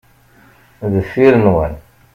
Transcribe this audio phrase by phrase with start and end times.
[0.93, 1.73] Deffir nwen.